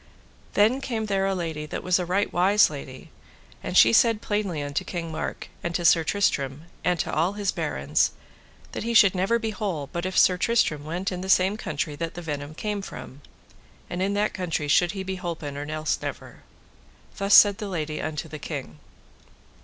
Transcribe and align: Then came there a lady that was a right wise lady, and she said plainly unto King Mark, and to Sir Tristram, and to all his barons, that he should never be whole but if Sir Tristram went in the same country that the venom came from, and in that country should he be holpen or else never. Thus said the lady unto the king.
Then 0.55 0.81
came 0.81 1.05
there 1.05 1.27
a 1.27 1.35
lady 1.35 1.67
that 1.67 1.83
was 1.83 1.99
a 1.99 2.07
right 2.07 2.33
wise 2.33 2.71
lady, 2.71 3.11
and 3.61 3.77
she 3.77 3.93
said 3.93 4.19
plainly 4.19 4.63
unto 4.63 4.83
King 4.83 5.11
Mark, 5.11 5.49
and 5.63 5.75
to 5.75 5.85
Sir 5.85 6.03
Tristram, 6.03 6.63
and 6.83 6.99
to 7.01 7.13
all 7.13 7.33
his 7.33 7.51
barons, 7.51 8.09
that 8.71 8.81
he 8.81 8.95
should 8.95 9.13
never 9.13 9.37
be 9.37 9.51
whole 9.51 9.91
but 9.93 10.07
if 10.07 10.17
Sir 10.17 10.37
Tristram 10.37 10.85
went 10.85 11.11
in 11.11 11.21
the 11.21 11.29
same 11.29 11.55
country 11.55 11.95
that 11.97 12.15
the 12.15 12.21
venom 12.23 12.55
came 12.55 12.81
from, 12.81 13.21
and 13.91 14.01
in 14.01 14.15
that 14.15 14.33
country 14.33 14.67
should 14.67 14.93
he 14.93 15.03
be 15.03 15.17
holpen 15.19 15.55
or 15.55 15.69
else 15.71 15.99
never. 16.01 16.41
Thus 17.17 17.35
said 17.35 17.59
the 17.59 17.69
lady 17.69 18.01
unto 18.01 18.27
the 18.27 18.39
king. 18.39 18.79